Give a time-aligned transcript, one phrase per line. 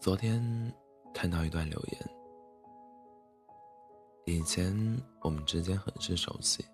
[0.00, 0.42] 昨天
[1.12, 2.10] 看到一段留言。
[4.24, 4.74] 以前
[5.20, 6.64] 我们之间很是熟悉，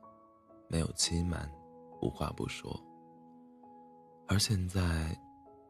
[0.68, 1.50] 没有欺瞒，
[2.00, 2.80] 无话不说。
[4.28, 4.80] 而现在，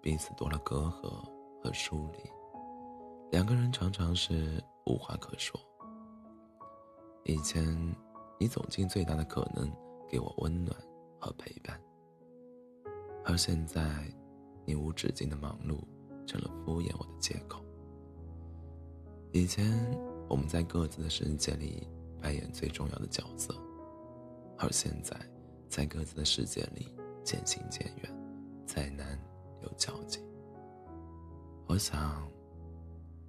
[0.02, 1.24] 彼此多了隔阂
[1.64, 2.19] 和疏离，
[3.30, 5.59] 两个人常常是无话可说。
[7.25, 7.64] 以前，
[8.38, 9.75] 你总尽最大的可能
[10.07, 10.77] 给我温暖
[11.18, 11.80] 和陪伴，
[13.25, 14.07] 而现在，
[14.66, 15.80] 你无止境的忙碌
[16.27, 17.62] 成了敷衍我的借口。
[19.33, 19.71] 以前
[20.29, 21.87] 我们在各自的世界里
[22.21, 23.55] 扮演最重要的角色，
[24.59, 25.15] 而现在
[25.69, 28.12] 在各自的世界里渐行渐远，
[28.66, 29.19] 再难
[29.62, 30.21] 有交集。
[31.66, 32.27] 我想，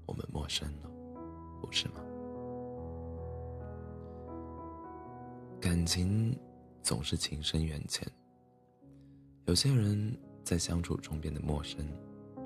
[0.06, 0.90] 我们陌生了，
[1.62, 2.02] 不是吗？
[5.59, 6.40] 感情
[6.84, 8.08] 总是情深缘浅，
[9.45, 11.86] 有些人在相处中变得陌生，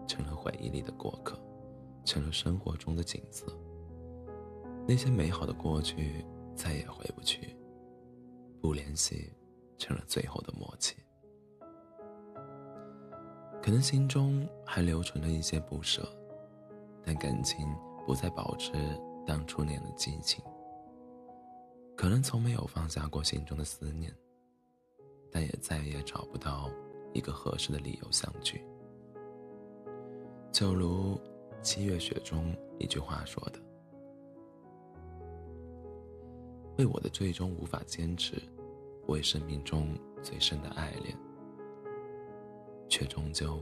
[0.08, 1.40] 成了回忆里的过客。
[2.04, 3.46] 成了生活中的景色。
[4.88, 7.56] 那些美好的过去再也回不去，
[8.60, 9.32] 不联系
[9.78, 10.96] 成了最后的默契。
[13.62, 16.12] 可能心中还留存着一些不舍，
[17.06, 17.68] 但感情
[18.08, 18.74] 不再保持
[19.24, 20.44] 当初那样的激情。
[21.96, 24.12] 可能从没有放下过心中的思念，
[25.32, 26.68] 但也再也找不到
[27.14, 28.66] 一个合适的理由相聚。
[30.52, 31.20] 就如。
[31.64, 33.60] 七月雪中一句话说的
[36.80, 38.42] ：“为我的最终无法坚持，
[39.08, 41.16] 为生命中最深的爱恋，
[42.90, 43.62] 却终究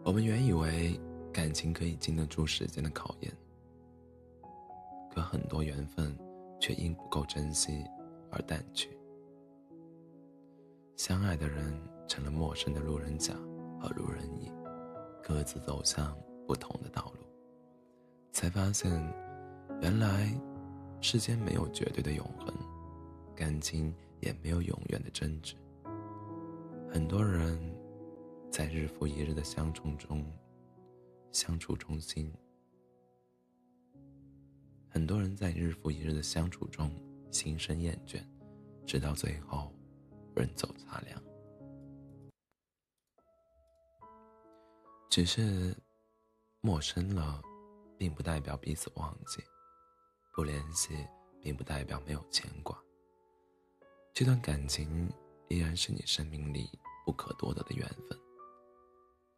[0.02, 0.98] 我们原以为
[1.30, 3.30] 感情可以经得住时间的考验，
[5.14, 6.16] 可很多缘分
[6.58, 7.84] 却因不够珍惜
[8.30, 8.96] 而淡去。
[10.96, 11.91] 相爱的人。
[12.06, 13.34] 成了陌生的路人甲
[13.80, 14.50] 和路人乙，
[15.22, 17.26] 各自走向不同的道路，
[18.32, 18.90] 才发现，
[19.80, 20.32] 原来
[21.00, 22.54] 世间没有绝对的永恒，
[23.34, 25.54] 感情也没有永远的真挚。
[26.90, 27.58] 很多人，
[28.50, 30.24] 在日复一日的相处中，
[31.30, 32.30] 相处中心；
[34.90, 36.90] 很多人在日复一日的相处中
[37.30, 38.22] 心生厌倦，
[38.84, 39.72] 直到最后，
[40.36, 41.31] 人走茶凉。
[45.12, 45.76] 只是，
[46.62, 47.42] 陌生了，
[47.98, 49.42] 并不代表彼此忘记；
[50.34, 51.06] 不联系，
[51.42, 52.74] 并不代表没有牵挂。
[54.14, 55.12] 这段感情
[55.48, 56.66] 依然是你生命里
[57.04, 58.18] 不可多得的缘分。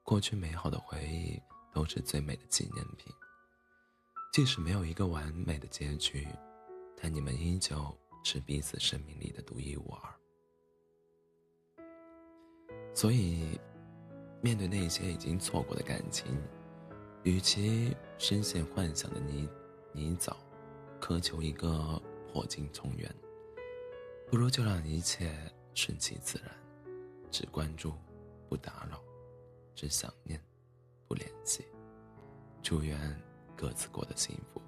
[0.05, 1.43] 过去美好的回忆
[1.75, 3.13] 都是最美的纪念品。
[4.33, 6.29] 即使没有一个完美的结局，
[6.97, 7.93] 但你们依旧
[8.23, 10.15] 是彼此生命里的独一无二。
[12.95, 13.59] 所以。
[14.45, 16.27] 面对那些已经错过的感情，
[17.23, 19.49] 与其深陷幻想的泥
[19.91, 20.37] 泥沼，
[21.01, 21.99] 苛求一个
[22.31, 23.11] 破镜重圆，
[24.31, 25.35] 不如就让一切
[25.73, 26.55] 顺其自然，
[27.31, 27.95] 只关注，
[28.47, 29.03] 不打扰，
[29.75, 30.39] 只想念，
[31.09, 31.65] 不联系。
[32.63, 33.19] 祝愿
[33.57, 34.61] 各自过得幸福，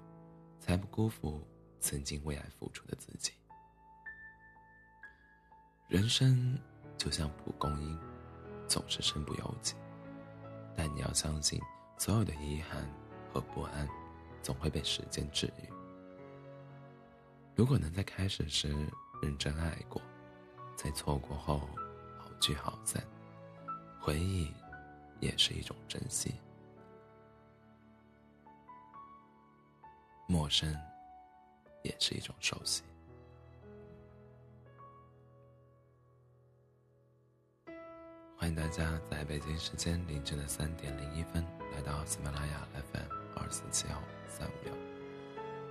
[0.59, 1.39] 才不辜负
[1.79, 3.31] 曾经为爱付出的自己。
[5.87, 6.57] 人生
[6.97, 8.06] 就像蒲公英。
[8.67, 9.73] 总是身不由己，
[10.75, 11.59] 但你要相信，
[11.97, 12.87] 所有的遗憾
[13.33, 13.87] 和不安，
[14.43, 15.69] 总会被时间治愈。
[17.55, 18.69] 如果能在开始时
[19.21, 20.01] 认真爱过，
[20.75, 21.59] 在错过后
[22.19, 23.03] 好聚好散，
[23.99, 24.51] 回忆
[25.19, 26.35] 也是一种珍惜。
[30.27, 30.75] 陌生，
[31.83, 32.83] 也是一种熟悉。
[38.39, 41.43] 欢迎大家在北京时间凌晨的三点零一分
[41.73, 44.73] 来到喜马拉雅 FM 二四七幺三五六，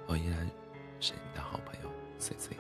[0.09, 0.51] 我依然
[0.99, 2.56] 是你的好朋友 C C。